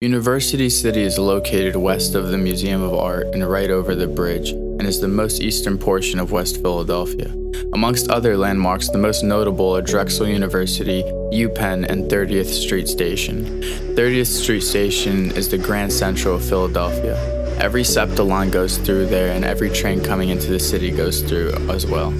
University 0.00 0.70
City 0.70 1.02
is 1.02 1.18
located 1.18 1.74
west 1.74 2.14
of 2.14 2.28
the 2.28 2.38
Museum 2.38 2.80
of 2.82 2.94
Art 2.94 3.26
and 3.34 3.44
right 3.44 3.68
over 3.68 3.96
the 3.96 4.06
bridge, 4.06 4.50
and 4.50 4.82
is 4.82 5.00
the 5.00 5.08
most 5.08 5.40
eastern 5.40 5.76
portion 5.76 6.20
of 6.20 6.30
West 6.30 6.62
Philadelphia. 6.62 7.34
Amongst 7.72 8.08
other 8.08 8.36
landmarks, 8.36 8.88
the 8.88 8.96
most 8.96 9.24
notable 9.24 9.76
are 9.76 9.82
Drexel 9.82 10.28
University, 10.28 11.02
UPenn, 11.32 11.84
and 11.90 12.08
30th 12.08 12.46
Street 12.46 12.86
Station. 12.86 13.60
30th 13.96 14.28
Street 14.28 14.60
Station 14.60 15.32
is 15.32 15.48
the 15.48 15.58
Grand 15.58 15.92
Central 15.92 16.36
of 16.36 16.48
Philadelphia. 16.48 17.16
Every 17.60 17.82
SEPTA 17.82 18.22
line 18.22 18.50
goes 18.50 18.78
through 18.78 19.06
there, 19.06 19.32
and 19.32 19.44
every 19.44 19.68
train 19.68 20.00
coming 20.00 20.28
into 20.28 20.46
the 20.46 20.60
city 20.60 20.92
goes 20.92 21.22
through 21.22 21.50
as 21.70 21.86
well. 21.86 22.12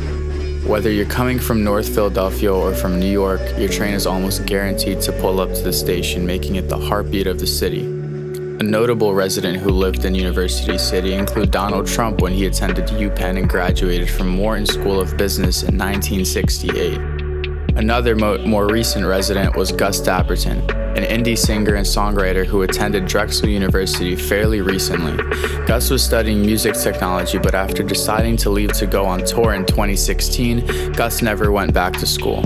Whether 0.69 0.91
you're 0.93 1.07
coming 1.07 1.39
from 1.39 1.65
North 1.65 1.89
Philadelphia 1.95 2.53
or 2.53 2.75
from 2.75 3.01
New 3.01 3.11
York, 3.11 3.41
your 3.57 3.71
train 3.71 3.95
is 3.95 4.07
almost 4.07 4.45
guaranteed 4.45 5.01
to 5.01 5.13
pull 5.13 5.41
up 5.41 5.49
to 5.55 5.63
the 5.63 5.73
station, 5.73 6.27
making 6.27 6.57
it 6.57 6.69
the 6.69 6.77
heartbeat 6.77 7.27
of 7.27 7.39
the 7.39 7.47
city. 7.47 7.87
A 7.87 8.63
notable 8.63 9.15
resident 9.15 9.57
who 9.57 9.71
lived 9.71 10.05
in 10.05 10.15
University 10.15 10.77
City 10.77 11.15
include 11.15 11.51
Donald 11.51 11.87
Trump 11.87 12.21
when 12.21 12.35
he 12.35 12.45
attended 12.45 12.85
UPenn 12.89 13.39
and 13.39 13.49
graduated 13.49 14.11
from 14.11 14.37
Wharton 14.37 14.67
School 14.67 15.01
of 15.01 15.17
Business 15.17 15.63
in 15.63 15.79
1968. 15.79 16.99
Another 17.79 18.15
mo- 18.15 18.45
more 18.45 18.67
recent 18.67 19.07
resident 19.07 19.57
was 19.57 19.73
Gus 19.73 20.03
Dapperton, 20.03 20.88
an 20.99 21.05
indie 21.05 21.39
singer 21.39 21.77
and 21.77 21.87
songwriter 21.87 22.45
who 22.45 22.63
attended 22.63 23.07
Drexel 23.07 23.49
University 23.49 24.17
fairly 24.17 24.61
recently. 24.63 25.17
Gus 25.65 25.91
was 25.91 26.03
studying 26.03 26.41
music 26.41 26.75
technology, 26.75 27.39
but 27.39 27.55
after 27.55 27.85
deciding 27.85 28.37
to 28.39 28.51
leave 28.51 28.73
to 28.73 28.87
go 28.87 29.05
on 29.05 29.25
tour 29.25 29.55
in 29.55 29.65
2016, 29.65 30.93
Gus 30.93 31.23
never 31.23 31.53
went 31.53 31.73
back 31.73 31.93
to 31.95 32.07
school. 32.07 32.43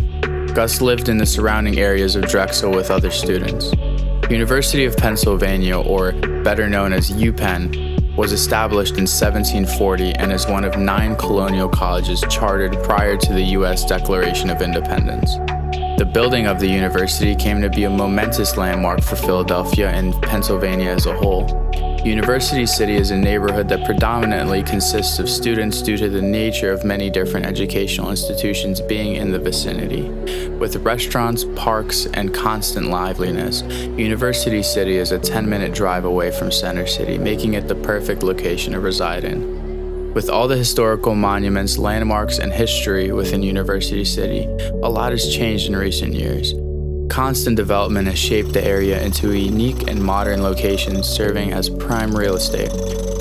Gus 0.55 0.83
lived 0.83 1.09
in 1.09 1.17
the 1.17 1.25
surrounding 1.25 1.79
areas 1.79 2.15
of 2.15 2.27
Drexel 2.27 2.73
with 2.73 2.91
other 2.91 3.11
students. 3.11 3.73
University 4.31 4.85
of 4.85 4.99
Pennsylvania, 4.99 5.79
or 5.79 6.13
better 6.43 6.69
known 6.69 6.93
as 6.93 7.11
UPenn, 7.11 8.17
was 8.17 8.33
established 8.33 8.99
in 8.99 9.05
1740 9.05 10.13
and 10.17 10.31
is 10.31 10.47
one 10.47 10.65
of 10.65 10.77
nine 10.77 11.17
colonial 11.17 11.71
colleges 11.71 12.23
chartered 12.29 12.75
prior 12.83 13.17
to 13.17 13.33
the 13.33 13.43
U.S. 13.57 13.87
Declaration 13.87 14.51
of 14.51 14.61
Independence. 14.61 15.39
The 16.03 16.11
building 16.11 16.49
of 16.49 16.59
the 16.59 16.67
university 16.67 17.37
came 17.37 17.63
to 17.63 17.71
be 17.71 17.85
a 17.85 17.89
momentous 17.89 18.57
landmark 18.57 19.03
for 19.03 19.15
Philadelphia 19.15 19.89
and 19.89 20.13
Pennsylvania 20.21 20.91
as 20.91 21.07
a 21.07 21.17
whole. 21.17 21.47
University 22.05 22.67
City 22.67 22.97
is 22.97 23.13
a 23.13 23.17
neighborhood 23.17 23.69
that 23.69 23.87
predominantly 23.87 24.65
consists 24.65 25.21
of 25.21 25.29
students 25.29 25.81
due 25.81 25.97
to 25.97 26.09
the 26.09 26.21
nature 26.21 26.73
of 26.73 26.85
many 26.85 27.09
different 27.09 27.47
educational 27.47 28.11
institutions 28.11 28.81
being 28.81 29.15
in 29.15 29.31
the 29.31 29.39
vicinity. 29.39 30.09
With 30.49 30.75
restaurants, 30.75 31.45
parks, 31.55 32.07
and 32.07 32.35
constant 32.35 32.89
liveliness, 32.89 33.63
University 33.97 34.65
City 34.65 34.97
is 34.97 35.13
a 35.13 35.21
10 35.21 35.49
minute 35.49 35.73
drive 35.73 36.05
away 36.05 36.33
from 36.33 36.51
Center 36.51 36.89
City, 36.89 37.17
making 37.17 37.55
it 37.55 37.69
the 37.69 37.77
perfect 37.77 38.25
location 38.25 38.73
to 38.73 38.81
reside 38.81 39.23
in. 39.23 39.52
With 40.15 40.29
all 40.29 40.47
the 40.47 40.59
historical 40.59 41.15
monuments, 41.15 41.79
landmarks, 41.79 42.39
and 42.39 42.53
history 42.53 43.13
within 43.13 43.43
University 43.43 44.05
City, 44.05 44.45
a 44.83 44.89
lot 44.89 45.13
has 45.13 45.35
changed 45.35 45.69
in 45.69 45.75
recent 45.75 46.13
years. 46.13 46.53
Constant 47.11 47.57
development 47.57 48.09
has 48.09 48.19
shaped 48.19 48.53
the 48.53 48.63
area 48.63 49.03
into 49.03 49.33
a 49.33 49.35
unique 49.35 49.89
and 49.89 50.03
modern 50.03 50.43
location 50.43 51.03
serving 51.03 51.55
as 51.55 51.71
prime 51.71 52.15
real 52.15 52.37
estate. 52.37 52.71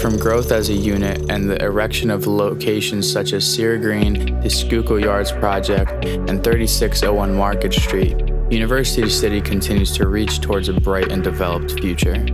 From 0.01 0.17
growth 0.17 0.51
as 0.51 0.69
a 0.69 0.73
unit 0.73 1.31
and 1.31 1.49
the 1.49 1.63
erection 1.63 2.11
of 2.11 2.27
locations 2.27 3.09
such 3.09 3.31
as 3.31 3.45
Cira 3.45 3.79
Green, 3.79 4.41
the 4.41 4.49
Schuylkill 4.49 4.99
Yards 4.99 5.31
Project, 5.31 5.91
and 6.05 6.43
3601 6.43 7.33
Market 7.33 7.73
Street, 7.73 8.17
University 8.49 9.09
City 9.09 9.39
continues 9.39 9.93
to 9.93 10.09
reach 10.09 10.41
towards 10.41 10.67
a 10.67 10.73
bright 10.73 11.09
and 11.09 11.23
developed 11.23 11.71
future. 11.79 12.25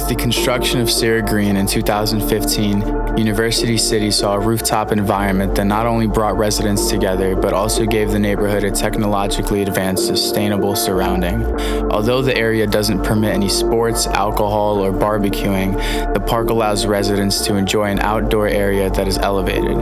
With 0.00 0.08
the 0.08 0.14
construction 0.14 0.80
of 0.80 0.88
Cira 0.88 1.24
Green 1.24 1.56
in 1.56 1.66
2015, 1.66 3.18
University 3.18 3.76
City 3.76 4.10
saw 4.10 4.32
a 4.32 4.40
rooftop 4.40 4.92
environment 4.92 5.54
that 5.56 5.66
not 5.66 5.84
only 5.84 6.06
brought 6.06 6.38
residents 6.38 6.88
together, 6.88 7.36
but 7.36 7.52
also 7.52 7.84
gave 7.84 8.10
the 8.10 8.18
neighborhood 8.18 8.64
a 8.64 8.70
technologically 8.70 9.60
advanced, 9.60 10.06
sustainable 10.06 10.74
surrounding. 10.74 11.44
Although 11.92 12.22
the 12.22 12.34
area 12.34 12.66
doesn't 12.66 13.04
permit 13.04 13.34
any 13.34 13.50
sports, 13.50 14.06
alcohol, 14.06 14.78
or 14.78 14.90
barbecuing, 14.90 15.74
the 16.14 16.20
park 16.20 16.48
allows 16.48 16.86
residents 16.86 17.44
to 17.44 17.56
enjoy 17.56 17.90
an 17.90 18.00
outdoor 18.00 18.48
area 18.48 18.88
that 18.88 19.06
is 19.06 19.18
elevated. 19.18 19.76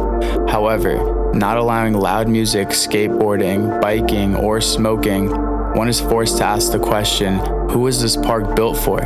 However, 0.50 1.32
not 1.32 1.59
allowing 1.59 1.94
loud 1.94 2.28
music, 2.28 2.70
skateboarding, 2.70 3.81
biking, 3.81 4.34
or 4.34 4.60
smoking, 4.60 5.28
one 5.75 5.89
is 5.89 6.01
forced 6.01 6.39
to 6.39 6.45
ask 6.45 6.73
the 6.73 6.79
question 6.79 7.39
who 7.71 7.87
is 7.87 8.01
this 8.01 8.17
park 8.17 8.56
built 8.56 8.77
for? 8.77 9.01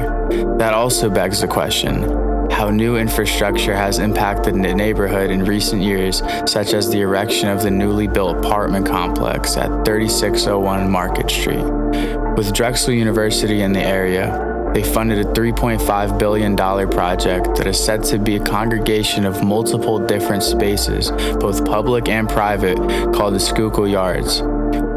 That 0.58 0.74
also 0.74 1.10
begs 1.10 1.40
the 1.40 1.48
question 1.48 2.22
how 2.52 2.68
new 2.68 2.96
infrastructure 2.96 3.74
has 3.74 3.98
impacted 3.98 4.54
the 4.54 4.74
neighborhood 4.74 5.30
in 5.30 5.44
recent 5.44 5.82
years, 5.82 6.22
such 6.46 6.74
as 6.74 6.90
the 6.90 7.00
erection 7.00 7.48
of 7.48 7.62
the 7.62 7.70
newly 7.70 8.06
built 8.06 8.36
apartment 8.36 8.86
complex 8.86 9.56
at 9.56 9.84
3601 9.84 10.90
Market 10.90 11.30
Street. 11.30 11.64
With 12.36 12.52
Drexel 12.52 12.92
University 12.92 13.62
in 13.62 13.72
the 13.72 13.82
area, 13.82 14.70
they 14.74 14.82
funded 14.82 15.18
a 15.18 15.30
$3.5 15.32 16.18
billion 16.18 16.56
project 16.56 17.56
that 17.56 17.66
is 17.66 17.82
said 17.82 18.04
to 18.04 18.18
be 18.18 18.36
a 18.36 18.44
congregation 18.44 19.26
of 19.26 19.42
multiple 19.42 19.98
different 19.98 20.42
spaces, 20.42 21.10
both 21.40 21.64
public 21.64 22.08
and 22.08 22.28
private, 22.28 22.76
called 23.12 23.34
the 23.34 23.40
Schuylkill 23.40 23.88
Yards. 23.88 24.42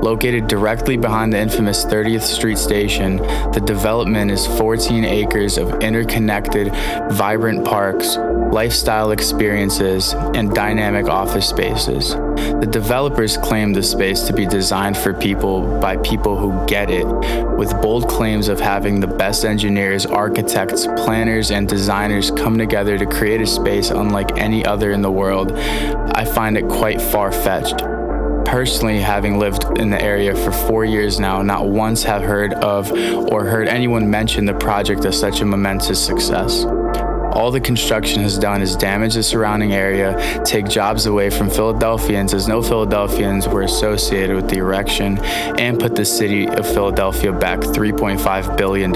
Located 0.05 0.45
directly 0.45 0.97
behind 0.97 1.33
the 1.33 1.39
infamous 1.39 1.83
30th 1.83 2.21
Street 2.21 2.59
station, 2.59 3.17
the 3.53 3.63
development 3.66 4.29
is 4.29 4.45
14 4.45 5.03
acres 5.03 5.57
of 5.57 5.81
interconnected, 5.81 6.71
vibrant 7.13 7.66
parks, 7.66 8.16
lifestyle 8.16 9.09
experiences, 9.09 10.13
and 10.13 10.53
dynamic 10.53 11.07
office 11.07 11.49
spaces. 11.49 12.11
The 12.11 12.69
developers 12.69 13.35
claim 13.35 13.73
the 13.73 13.81
space 13.81 14.21
to 14.27 14.33
be 14.33 14.45
designed 14.45 14.95
for 14.95 15.11
people 15.11 15.79
by 15.81 15.97
people 15.97 16.37
who 16.37 16.63
get 16.67 16.91
it, 16.91 17.07
with 17.57 17.72
bold 17.81 18.07
claims 18.07 18.47
of 18.47 18.59
having 18.59 18.99
the 18.99 19.07
best 19.07 19.43
engineers, 19.43 20.05
architects, 20.05 20.85
planners, 20.85 21.49
and 21.49 21.67
designers 21.67 22.29
come 22.29 22.59
together 22.59 22.99
to 22.99 23.07
create 23.07 23.41
a 23.41 23.47
space 23.47 23.89
unlike 23.89 24.37
any 24.37 24.63
other 24.63 24.91
in 24.91 25.01
the 25.01 25.11
world. 25.11 25.53
I 25.53 26.25
find 26.25 26.59
it 26.59 26.67
quite 26.67 27.01
far 27.01 27.31
fetched. 27.31 27.94
Personally, 28.45 29.00
having 29.00 29.38
lived 29.38 29.79
in 29.79 29.89
the 29.89 30.01
area 30.01 30.35
for 30.35 30.51
four 30.51 30.85
years 30.85 31.19
now, 31.19 31.41
not 31.41 31.67
once 31.67 32.03
have 32.03 32.22
heard 32.22 32.53
of 32.53 32.91
or 32.91 33.44
heard 33.44 33.67
anyone 33.67 34.09
mention 34.09 34.45
the 34.45 34.53
project 34.53 35.03
as 35.06 35.19
such 35.19 35.41
a 35.41 35.45
momentous 35.45 36.03
success. 36.03 36.66
All 37.35 37.51
the 37.51 37.59
construction 37.59 38.22
has 38.22 38.38
done 38.38 38.61
is 38.61 38.78
damage 38.78 39.16
the 39.16 39.23
surrounding 39.23 39.73
area, 39.73 40.41
take 40.45 40.69
jobs 40.69 41.05
away 41.05 41.29
from 41.29 41.50
Philadelphians 41.50 42.34
as 42.34 42.47
no 42.47 42.61
Philadelphians 42.61 43.45
were 43.45 43.63
associated 43.63 44.38
with 44.38 44.50
the 44.50 44.59
erection, 44.59 45.17
and 45.59 45.78
put 45.78 45.95
the 45.95 46.05
city 46.05 46.47
of 46.47 46.66
Philadelphia 46.66 47.34
back 47.34 47.59
$3.5 47.59 48.57
billion, 48.57 48.94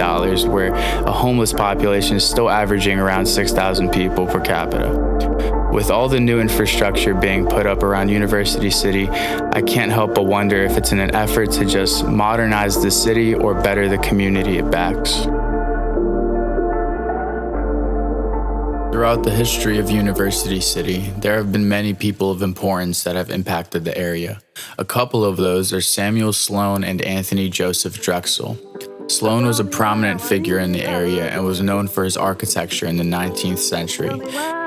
where 0.50 0.74
a 0.74 1.12
homeless 1.12 1.52
population 1.52 2.16
is 2.16 2.24
still 2.24 2.50
averaging 2.50 2.98
around 2.98 3.26
6,000 3.26 3.90
people 3.92 4.26
per 4.26 4.40
capita. 4.40 5.59
With 5.72 5.92
all 5.92 6.10
the 6.10 6.20
new 6.20 6.40
infrastructure 6.40 7.14
being 7.14 7.46
put 7.46 7.68
up 7.68 7.84
around 7.84 8.10
University 8.10 8.72
City, 8.72 9.08
I 9.08 9.62
can't 9.62 9.92
help 9.92 10.16
but 10.16 10.26
wonder 10.26 10.64
if 10.64 10.76
it's 10.78 10.92
in 10.92 11.00
an 11.00 11.14
effort 11.14 11.52
to 11.52 11.66
just 11.66 12.06
modernize 12.06 12.82
the 12.82 12.90
city 12.90 13.36
or 13.36 13.54
better 13.54 13.88
the 13.88 14.00
community 14.00 14.58
it 14.58 14.72
backs. 14.72 15.26
Throughout 18.92 19.22
the 19.24 19.32
history 19.32 19.78
of 19.78 19.92
University 19.92 20.60
City, 20.60 21.12
there 21.20 21.38
have 21.38 21.52
been 21.52 21.70
many 21.70 21.94
people 21.94 22.32
of 22.32 22.42
importance 22.42 23.04
that 23.04 23.16
have 23.16 23.30
impacted 23.30 23.86
the 23.86 23.96
area. 23.96 24.42
A 24.80 24.84
couple 24.84 25.24
of 25.24 25.38
those 25.38 25.72
are 25.72 25.82
Samuel 25.82 26.34
Sloan 26.34 26.84
and 26.84 27.00
Anthony 27.04 27.48
Joseph 27.48 28.02
Drexel. 28.02 28.58
Sloan 29.10 29.48
was 29.48 29.60
a 29.60 29.66
prominent 29.66 30.22
figure 30.22 30.60
in 30.60 30.72
the 30.72 30.84
area 30.84 31.30
and 31.30 31.44
was 31.44 31.62
known 31.62 31.88
for 31.88 32.04
his 32.04 32.16
architecture 32.16 32.86
in 32.86 32.98
the 32.98 33.04
19th 33.04 33.58
century. 33.58 34.16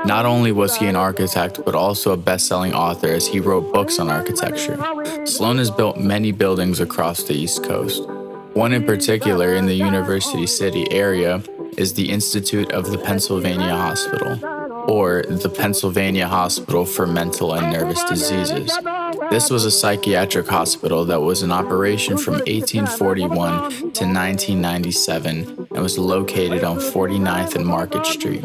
Not 0.05 0.25
only 0.25 0.51
was 0.51 0.75
he 0.75 0.87
an 0.87 0.97
architect, 0.97 1.61
but 1.63 1.75
also 1.75 2.11
a 2.11 2.17
best 2.17 2.47
selling 2.47 2.73
author 2.73 3.07
as 3.07 3.25
he 3.25 3.39
wrote 3.39 3.71
books 3.71 3.99
on 3.99 4.09
architecture. 4.09 4.77
Sloan 5.25 5.59
has 5.59 5.71
built 5.71 5.97
many 5.97 6.33
buildings 6.33 6.81
across 6.81 7.23
the 7.23 7.33
East 7.33 7.63
Coast. 7.63 8.03
One 8.53 8.73
in 8.73 8.85
particular 8.85 9.55
in 9.55 9.65
the 9.65 9.75
University 9.75 10.45
City 10.45 10.91
area 10.91 11.41
is 11.77 11.93
the 11.93 12.11
Institute 12.11 12.71
of 12.73 12.91
the 12.91 12.97
Pennsylvania 12.97 13.75
Hospital, 13.75 14.35
or 14.87 15.23
the 15.23 15.49
Pennsylvania 15.49 16.27
Hospital 16.27 16.85
for 16.85 17.07
Mental 17.07 17.53
and 17.53 17.71
Nervous 17.71 18.03
Diseases. 18.03 18.71
This 19.29 19.49
was 19.49 19.65
a 19.65 19.71
psychiatric 19.71 20.47
hospital 20.47 21.05
that 21.05 21.21
was 21.21 21.43
in 21.43 21.51
operation 21.51 22.17
from 22.17 22.35
1841 22.35 23.69
to 23.69 24.05
1997 24.05 25.67
and 25.71 25.81
was 25.81 25.97
located 25.97 26.63
on 26.63 26.77
49th 26.77 27.55
and 27.55 27.65
Market 27.65 28.05
Street. 28.05 28.43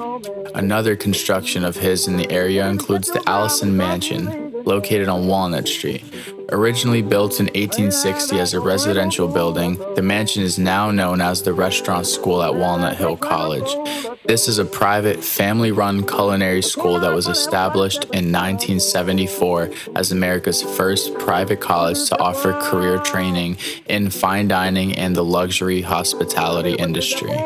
Another 0.55 0.97
construction 0.97 1.65
of 1.65 1.77
his 1.77 2.09
in 2.09 2.17
the 2.17 2.31
area 2.31 2.69
includes 2.69 3.09
the 3.09 3.23
Allison 3.27 3.77
Mansion, 3.77 4.53
located 4.65 5.09
on 5.09 5.27
Walnut 5.27 5.69
Street, 5.69 6.05
Originally 6.51 7.03
built 7.03 7.41
in 7.41 7.47
1860 7.47 8.41
as 8.41 8.55
a 8.55 8.61
residential 8.61 9.29
building, 9.29 9.77
the 9.97 10.01
mansion 10.01 10.43
is 10.43 10.59
now 10.59 10.91
known 10.91 11.21
as 11.21 11.43
the 11.43 11.53
Restaurant 11.53 12.07
School 12.07 12.43
at 12.43 12.55
Walnut 12.55 12.97
Hill 12.97 13.19
College. 13.19 13.77
This 14.25 14.49
is 14.49 14.59
a 14.59 14.65
private, 14.65 15.23
family 15.23 15.73
run 15.73 16.07
culinary 16.07 16.63
school 16.63 16.99
that 17.01 17.13
was 17.13 17.29
established 17.29 18.05
in 18.05 18.33
1974 18.33 19.71
as 19.95 20.11
America's 20.11 20.63
first 20.63 21.13
private 21.19 21.61
college 21.61 22.09
to 22.09 22.19
offer 22.19 22.55
career 22.63 22.99
training 22.99 23.59
in 23.87 24.09
fine 24.09 24.49
dining 24.49 24.97
and 24.97 25.15
the 25.15 25.25
luxury 25.25 25.83
hospitality 25.83 26.73
industry. 26.75 27.37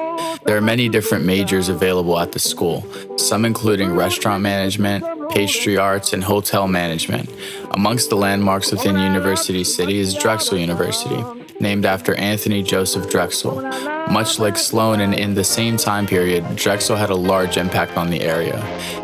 There 0.44 0.56
are 0.56 0.60
many 0.60 0.88
different 0.88 1.24
majors 1.24 1.68
available 1.68 2.18
at 2.18 2.32
the 2.32 2.38
school, 2.38 2.86
some 3.16 3.44
including 3.44 3.94
restaurant 3.94 4.42
management, 4.42 5.04
pastry 5.32 5.78
arts, 5.78 6.12
and 6.12 6.22
hotel 6.22 6.68
management. 6.68 7.28
Amongst 7.70 8.10
the 8.10 8.16
landmarks 8.16 8.70
within 8.70 8.98
University 8.98 9.64
City 9.64 9.98
is 9.98 10.14
Drexel 10.14 10.58
University, 10.58 11.24
named 11.58 11.86
after 11.86 12.14
Anthony 12.16 12.62
Joseph 12.62 13.10
Drexel. 13.10 13.62
Much 14.10 14.38
like 14.38 14.58
Sloan 14.58 15.00
and 15.00 15.14
in 15.14 15.32
the 15.32 15.44
same 15.44 15.78
time 15.78 16.06
period, 16.06 16.44
Drexel 16.54 16.96
had 16.96 17.08
a 17.08 17.14
large 17.14 17.56
impact 17.56 17.96
on 17.96 18.10
the 18.10 18.20
area. 18.20 18.58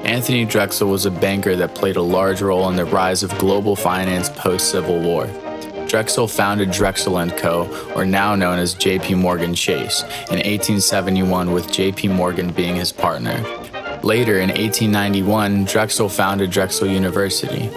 Anthony 0.05 0.45
Drexel 0.45 0.91
was 0.91 1.07
a 1.07 1.11
banker 1.11 1.57
that 1.57 1.75
played 1.75 1.97
a 1.97 2.03
large 2.03 2.43
role 2.43 2.69
in 2.69 2.77
the 2.77 2.85
rise 2.85 3.23
of 3.23 3.37
global 3.39 3.75
finance 3.75 4.29
post 4.29 4.71
Civil 4.71 5.01
War. 5.01 5.27
Drexel 5.87 6.29
founded 6.29 6.71
Drexel 6.71 7.27
& 7.31 7.39
Co., 7.39 7.67
or 7.97 8.05
now 8.05 8.35
known 8.35 8.59
as 8.59 8.75
JP 8.75 9.17
Morgan 9.17 9.55
Chase, 9.55 10.03
in 10.03 10.37
1871 10.37 11.53
with 11.53 11.69
JP 11.69 12.15
Morgan 12.15 12.51
being 12.53 12.77
his 12.77 12.93
partner. 12.93 13.43
Later, 14.03 14.39
in 14.39 14.49
1891, 14.49 15.65
Drexel 15.65 16.09
founded 16.09 16.51
Drexel 16.51 16.87
University. 16.87 17.71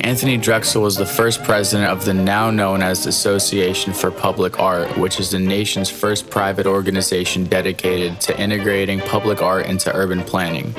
Anthony 0.00 0.36
Drexel 0.36 0.82
was 0.82 0.96
the 0.96 1.06
first 1.06 1.44
president 1.44 1.90
of 1.90 2.04
the 2.04 2.14
now 2.14 2.50
known 2.50 2.82
as 2.82 3.04
the 3.04 3.10
Association 3.10 3.92
for 3.92 4.10
Public 4.10 4.58
Art, 4.58 4.96
which 4.98 5.20
is 5.20 5.30
the 5.30 5.38
nation's 5.38 5.90
first 5.90 6.30
private 6.30 6.66
organization 6.66 7.44
dedicated 7.44 8.20
to 8.22 8.40
integrating 8.40 9.00
public 9.00 9.42
art 9.42 9.66
into 9.66 9.94
urban 9.94 10.22
planning. 10.22 10.74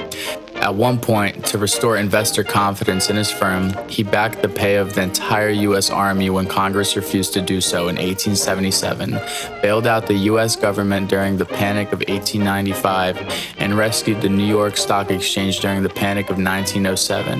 At 0.62 0.76
one 0.76 1.00
point, 1.00 1.44
to 1.48 1.58
restore 1.58 1.98
investor 1.98 2.44
confidence 2.44 3.10
in 3.10 3.16
his 3.16 3.32
firm, 3.32 3.74
he 3.90 4.04
backed 4.04 4.44
the 4.44 4.48
pay 4.48 4.76
of 4.76 4.94
the 4.94 5.02
entire 5.02 5.50
U.S. 5.50 5.90
Army 5.90 6.30
when 6.30 6.46
Congress 6.46 6.96
refused 6.96 7.34
to 7.34 7.42
do 7.42 7.60
so 7.60 7.90
in 7.90 7.96
1877, 7.96 9.20
bailed 9.64 9.88
out 9.88 10.06
the 10.06 10.14
U.S. 10.30 10.56
government 10.56 11.10
during 11.10 11.36
the 11.36 11.46
Panic 11.46 11.88
of 11.88 12.02
1895, 12.08 13.56
and 13.58 13.76
rescued 13.76 14.22
the 14.22 14.30
New 14.30 14.46
York 14.46 14.78
Stock 14.78 15.10
Exchange 15.10 15.62
during 15.62 15.82
the 15.82 15.90
Panic 15.90 16.30
of 16.30 16.38
1907. 16.38 17.40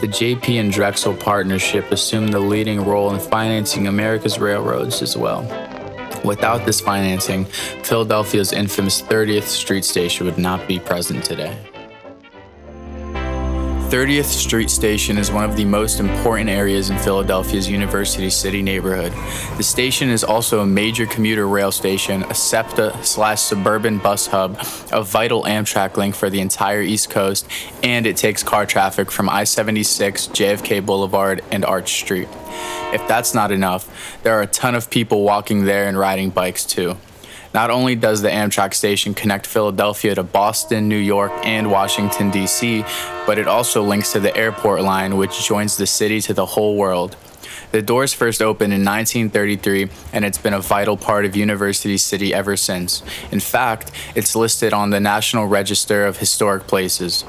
The 0.00 0.08
JP 0.08 0.58
and 0.58 0.72
Drexel 0.72 1.14
partnership 1.14 1.92
assumed 1.92 2.32
the 2.32 2.40
leading 2.40 2.84
role 2.84 3.14
in 3.14 3.20
financing 3.20 3.86
America's 3.86 4.40
railroads 4.40 5.02
as 5.02 5.16
well. 5.16 5.42
Without 6.24 6.66
this 6.66 6.80
financing, 6.80 7.44
Philadelphia's 7.84 8.52
infamous 8.52 9.02
30th 9.02 9.44
Street 9.44 9.84
Station 9.84 10.26
would 10.26 10.36
not 10.36 10.66
be 10.66 10.80
present 10.80 11.22
today. 11.22 11.56
30th 13.86 14.24
Street 14.24 14.68
Station 14.68 15.16
is 15.16 15.30
one 15.30 15.48
of 15.48 15.54
the 15.54 15.64
most 15.64 16.00
important 16.00 16.50
areas 16.50 16.90
in 16.90 16.98
Philadelphia's 16.98 17.70
University 17.70 18.28
City 18.28 18.60
neighborhood. 18.60 19.12
The 19.58 19.62
station 19.62 20.10
is 20.10 20.24
also 20.24 20.58
a 20.58 20.66
major 20.66 21.06
commuter 21.06 21.46
rail 21.46 21.70
station, 21.70 22.24
a 22.24 22.34
SEPTA 22.34 23.04
slash 23.04 23.40
suburban 23.42 23.98
bus 23.98 24.26
hub, 24.26 24.58
a 24.90 25.04
vital 25.04 25.44
Amtrak 25.44 25.96
link 25.96 26.16
for 26.16 26.28
the 26.28 26.40
entire 26.40 26.82
East 26.82 27.10
Coast, 27.10 27.46
and 27.84 28.06
it 28.06 28.16
takes 28.16 28.42
car 28.42 28.66
traffic 28.66 29.08
from 29.08 29.28
I 29.28 29.44
76, 29.44 30.28
JFK 30.28 30.84
Boulevard, 30.84 31.44
and 31.52 31.64
Arch 31.64 31.92
Street. 31.92 32.28
If 32.92 33.06
that's 33.06 33.34
not 33.34 33.52
enough, 33.52 34.18
there 34.24 34.36
are 34.36 34.42
a 34.42 34.48
ton 34.48 34.74
of 34.74 34.90
people 34.90 35.22
walking 35.22 35.64
there 35.64 35.86
and 35.86 35.96
riding 35.96 36.30
bikes 36.30 36.66
too. 36.66 36.96
Not 37.54 37.70
only 37.70 37.94
does 37.94 38.22
the 38.22 38.28
Amtrak 38.28 38.74
station 38.74 39.14
connect 39.14 39.46
Philadelphia 39.46 40.14
to 40.14 40.22
Boston, 40.22 40.88
New 40.88 40.96
York, 40.96 41.32
and 41.44 41.70
Washington, 41.70 42.30
D.C., 42.30 42.84
but 43.26 43.38
it 43.38 43.48
also 43.48 43.82
links 43.82 44.12
to 44.12 44.20
the 44.20 44.36
airport 44.36 44.82
line, 44.82 45.16
which 45.16 45.46
joins 45.46 45.76
the 45.76 45.86
city 45.86 46.20
to 46.22 46.34
the 46.34 46.46
whole 46.46 46.76
world. 46.76 47.16
The 47.72 47.82
doors 47.82 48.12
first 48.12 48.40
opened 48.40 48.72
in 48.72 48.84
1933, 48.84 49.90
and 50.12 50.24
it's 50.24 50.38
been 50.38 50.54
a 50.54 50.60
vital 50.60 50.96
part 50.96 51.24
of 51.24 51.34
University 51.34 51.96
City 51.96 52.32
ever 52.32 52.56
since. 52.56 53.02
In 53.32 53.40
fact, 53.40 53.90
it's 54.14 54.36
listed 54.36 54.72
on 54.72 54.90
the 54.90 55.00
National 55.00 55.46
Register 55.46 56.06
of 56.06 56.18
Historic 56.18 56.66
Places. 56.66 57.24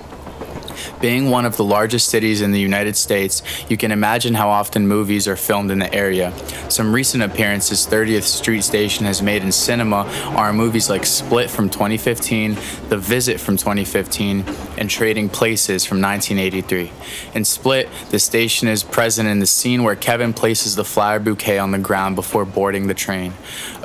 Being 0.99 1.29
one 1.29 1.45
of 1.45 1.57
the 1.57 1.63
largest 1.63 2.09
cities 2.09 2.41
in 2.41 2.51
the 2.51 2.59
United 2.59 2.95
States, 2.95 3.41
you 3.69 3.77
can 3.77 3.91
imagine 3.91 4.33
how 4.33 4.49
often 4.49 4.87
movies 4.87 5.27
are 5.27 5.35
filmed 5.35 5.71
in 5.71 5.79
the 5.79 5.93
area. 5.93 6.33
Some 6.69 6.93
recent 6.93 7.23
appearances 7.23 7.87
30th 7.87 8.23
Street 8.23 8.63
Station 8.63 9.05
has 9.05 9.21
made 9.21 9.43
in 9.43 9.51
cinema 9.51 10.03
are 10.35 10.53
movies 10.53 10.89
like 10.89 11.05
Split 11.05 11.49
from 11.49 11.69
2015, 11.69 12.55
The 12.89 12.97
Visit 12.97 13.39
from 13.39 13.57
2015, 13.57 14.43
and 14.77 14.89
Trading 14.89 15.29
Places 15.29 15.85
from 15.85 16.01
1983. 16.01 16.91
In 17.33 17.45
Split, 17.45 17.89
the 18.09 18.19
station 18.19 18.67
is 18.67 18.83
present 18.83 19.27
in 19.27 19.39
the 19.39 19.47
scene 19.47 19.83
where 19.83 19.95
Kevin 19.95 20.33
places 20.33 20.75
the 20.75 20.83
flower 20.83 21.19
bouquet 21.19 21.57
on 21.57 21.71
the 21.71 21.77
ground 21.77 22.15
before 22.15 22.45
boarding 22.45 22.87
the 22.87 22.93
train. 22.93 23.33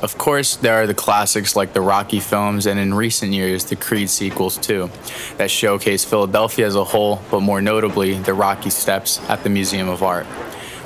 Of 0.02 0.18
course, 0.18 0.56
there 0.56 0.74
are 0.82 0.86
the 0.86 0.94
classics 0.94 1.56
like 1.56 1.72
the 1.72 1.80
Rocky 1.80 2.20
films 2.20 2.66
and 2.66 2.78
in 2.78 2.94
recent 2.94 3.32
years 3.32 3.64
the 3.64 3.76
Creed 3.76 4.10
sequels 4.10 4.58
too, 4.58 4.90
that 5.36 5.50
showcase 5.50 6.04
Philadelphia 6.04 6.66
as 6.66 6.76
a 6.76 6.84
whole, 6.84 7.22
but 7.30 7.40
more 7.40 7.60
notably 7.60 8.14
the 8.14 8.34
Rocky 8.34 8.70
Steps 8.70 9.20
at 9.28 9.44
the 9.44 9.50
Museum 9.50 9.88
of 9.88 10.02
Art. 10.02 10.26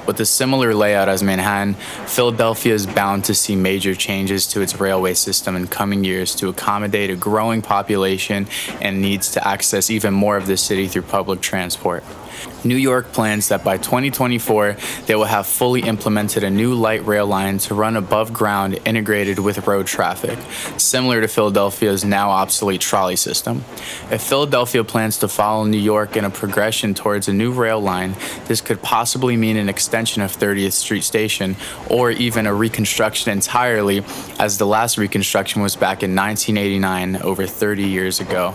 With 0.07 0.21
a 0.21 0.27
similar 0.27 0.73
layout 0.73 1.09
as 1.09 1.23
Manhattan, 1.23 1.75
Philadelphia 2.07 2.73
is 2.75 2.87
bound 2.87 3.25
to 3.25 3.35
see 3.35 3.57
major 3.57 3.95
changes 3.95 4.47
to 4.49 4.61
its 4.61 4.79
railway 4.79 5.15
system 5.15 5.57
in 5.57 5.67
coming 5.67 6.05
years 6.05 6.35
to 6.37 6.49
accommodate 6.49 7.11
a 7.11 7.17
growing 7.17 7.61
population 7.61 8.47
and 8.81 9.03
needs 9.03 9.33
to 9.33 9.47
access 9.47 9.91
even 9.91 10.15
more 10.15 10.37
of 10.37 10.47
the 10.47 10.57
city 10.57 10.87
through 10.87 11.03
public 11.03 11.41
transport. 11.41 12.05
New 12.65 12.77
York 12.77 13.13
plans 13.13 13.49
that 13.49 13.63
by 13.63 13.77
2024, 13.79 14.77
they 15.07 15.15
will 15.15 15.25
have 15.25 15.47
fully 15.47 15.83
implemented 15.83 16.43
a 16.45 16.51
new 16.51 16.75
light 16.75 17.05
rail 17.07 17.27
line 17.27 17.59
to 17.59 17.75
run 17.75 17.97
above 17.97 18.33
ground 18.33 18.79
integrated 18.85 19.39
with 19.39 19.67
road 19.67 19.87
traffic, 19.87 20.39
similar 20.79 21.21
to 21.21 21.29
Philadelphia's 21.29 22.05
now 22.05 22.31
obsolete 22.31 22.81
trolley 22.81 23.17
system. 23.17 23.65
If 24.11 24.23
Philadelphia 24.23 24.85
plans 24.85 25.19
to 25.19 25.29
follow 25.29 25.65
New 25.65 25.79
York 25.79 26.17
in 26.17 26.25
a 26.25 26.31
progression 26.31 26.95
towards 26.95 27.29
a 27.29 27.33
new 27.33 27.53
rail 27.53 27.81
line, 27.81 28.17
this 28.47 28.61
could 28.61 28.83
possibly 28.83 29.37
mean 29.37 29.57
an 29.57 29.69
extension 29.69 30.23
of 30.23 30.37
30th 30.37 30.73
Street 30.73 31.05
Station 31.05 31.57
or 31.89 32.11
even 32.11 32.47
a 32.47 32.55
reconstruction 32.55 33.33
entirely, 33.33 34.03
as 34.39 34.59
the 34.59 34.67
last 34.67 34.99
reconstruction 34.99 35.63
was 35.63 35.77
back 35.77 36.03
in 36.03 36.15
1989, 36.15 37.17
over 37.23 37.47
30 37.47 37.85
years 37.85 38.21
ago. 38.21 38.55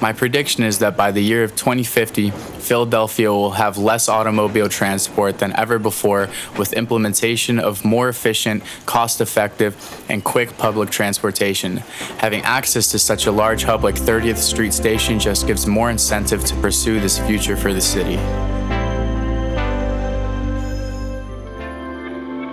My 0.00 0.12
prediction 0.12 0.62
is 0.62 0.80
that 0.80 0.96
by 0.96 1.10
the 1.10 1.22
year 1.22 1.42
of 1.42 1.56
2050, 1.56 2.30
Philadelphia 2.30 3.30
will 3.30 3.52
have 3.52 3.78
less 3.78 4.08
automobile 4.08 4.68
transport 4.68 5.38
than 5.38 5.56
ever 5.56 5.78
before 5.78 6.28
with 6.58 6.74
implementation 6.74 7.58
of 7.58 7.84
more 7.84 8.08
efficient, 8.10 8.62
cost 8.84 9.22
effective, 9.22 10.04
and 10.10 10.22
quick 10.22 10.58
public 10.58 10.90
transportation. 10.90 11.78
Having 12.18 12.42
access 12.42 12.90
to 12.90 12.98
such 12.98 13.26
a 13.26 13.32
large 13.32 13.64
hub 13.64 13.84
like 13.84 13.96
30th 13.96 14.36
Street 14.36 14.74
Station 14.74 15.18
just 15.18 15.46
gives 15.46 15.66
more 15.66 15.90
incentive 15.90 16.44
to 16.44 16.54
pursue 16.56 17.00
this 17.00 17.18
future 17.18 17.56
for 17.56 17.72
the 17.72 17.80
city. 17.80 18.16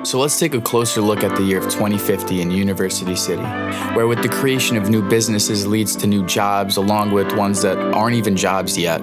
So 0.03 0.19
let's 0.19 0.37
take 0.37 0.53
a 0.53 0.59
closer 0.59 0.99
look 0.99 1.23
at 1.23 1.33
the 1.37 1.43
year 1.43 1.59
of 1.59 1.71
2050 1.71 2.41
in 2.41 2.51
University 2.51 3.15
City, 3.15 3.41
where 3.95 4.05
with 4.05 4.21
the 4.21 4.27
creation 4.27 4.75
of 4.75 4.89
new 4.89 5.01
businesses 5.01 5.65
leads 5.65 5.95
to 5.95 6.07
new 6.07 6.25
jobs, 6.25 6.75
along 6.75 7.11
with 7.11 7.31
ones 7.37 7.61
that 7.61 7.77
aren't 7.77 8.17
even 8.17 8.35
jobs 8.35 8.77
yet. 8.77 8.99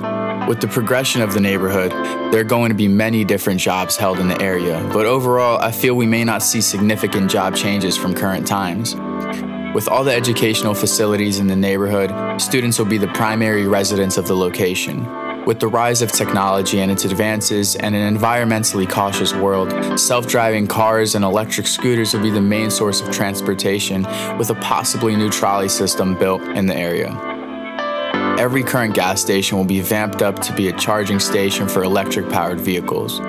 With 0.46 0.60
the 0.60 0.68
progression 0.68 1.22
of 1.22 1.32
the 1.32 1.40
neighborhood, 1.40 1.90
there 2.32 2.40
are 2.40 2.44
going 2.44 2.68
to 2.68 2.74
be 2.74 2.86
many 2.86 3.24
different 3.24 3.60
jobs 3.60 3.96
held 3.96 4.18
in 4.18 4.28
the 4.28 4.38
area, 4.42 4.86
but 4.92 5.06
overall, 5.06 5.58
I 5.58 5.72
feel 5.72 5.94
we 5.94 6.06
may 6.06 6.22
not 6.22 6.42
see 6.42 6.60
significant 6.60 7.30
job 7.30 7.56
changes 7.56 7.96
from 7.96 8.12
current 8.12 8.46
times. 8.46 8.94
With 9.74 9.88
all 9.88 10.04
the 10.04 10.14
educational 10.14 10.74
facilities 10.74 11.38
in 11.38 11.46
the 11.46 11.56
neighborhood, 11.56 12.42
students 12.42 12.78
will 12.78 12.86
be 12.86 12.98
the 12.98 13.08
primary 13.08 13.66
residents 13.66 14.18
of 14.18 14.26
the 14.26 14.36
location. 14.36 15.06
With 15.46 15.58
the 15.58 15.68
rise 15.68 16.02
of 16.02 16.12
technology 16.12 16.80
and 16.80 16.92
its 16.92 17.04
advances 17.04 17.74
and 17.74 17.94
an 17.94 18.16
environmentally 18.16 18.88
cautious 18.88 19.32
world, 19.32 19.98
self 19.98 20.26
driving 20.26 20.66
cars 20.66 21.14
and 21.14 21.24
electric 21.24 21.66
scooters 21.66 22.12
will 22.12 22.22
be 22.22 22.30
the 22.30 22.42
main 22.42 22.70
source 22.70 23.00
of 23.00 23.10
transportation, 23.10 24.02
with 24.38 24.50
a 24.50 24.54
possibly 24.56 25.16
new 25.16 25.30
trolley 25.30 25.68
system 25.68 26.14
built 26.14 26.42
in 26.42 26.66
the 26.66 26.76
area. 26.76 27.16
Every 28.38 28.62
current 28.62 28.94
gas 28.94 29.20
station 29.22 29.56
will 29.56 29.64
be 29.64 29.80
vamped 29.80 30.22
up 30.22 30.38
to 30.40 30.52
be 30.54 30.68
a 30.68 30.78
charging 30.78 31.18
station 31.18 31.68
for 31.68 31.82
electric 31.82 32.28
powered 32.28 32.60
vehicles. 32.60 33.20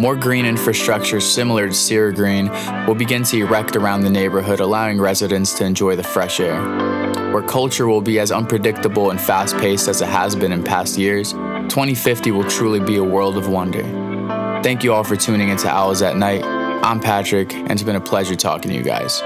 More 0.00 0.14
green 0.14 0.44
infrastructure 0.44 1.20
similar 1.20 1.66
to 1.66 1.72
Cira 1.72 2.14
Green 2.14 2.48
will 2.86 2.94
begin 2.94 3.22
to 3.24 3.38
erect 3.38 3.76
around 3.76 4.02
the 4.02 4.10
neighborhood, 4.10 4.60
allowing 4.60 5.00
residents 5.00 5.54
to 5.54 5.64
enjoy 5.64 5.96
the 5.96 6.04
fresh 6.04 6.38
air. 6.38 6.62
Where 7.32 7.42
culture 7.42 7.86
will 7.86 8.02
be 8.02 8.18
as 8.18 8.30
unpredictable 8.30 9.10
and 9.10 9.20
fast 9.20 9.56
paced 9.56 9.88
as 9.88 10.00
it 10.00 10.08
has 10.08 10.36
been 10.36 10.52
in 10.52 10.62
past 10.62 10.98
years, 10.98 11.34
2050 11.76 12.30
will 12.30 12.48
truly 12.48 12.80
be 12.80 12.96
a 12.96 13.04
world 13.04 13.36
of 13.36 13.50
wonder. 13.50 13.82
Thank 14.62 14.82
you 14.82 14.94
all 14.94 15.04
for 15.04 15.14
tuning 15.14 15.50
into 15.50 15.68
Owls 15.68 16.00
at 16.00 16.16
Night. 16.16 16.42
I'm 16.42 17.00
Patrick, 17.00 17.52
and 17.52 17.70
it's 17.70 17.82
been 17.82 17.96
a 17.96 18.00
pleasure 18.00 18.34
talking 18.34 18.70
to 18.70 18.74
you 18.74 18.82
guys. 18.82 19.20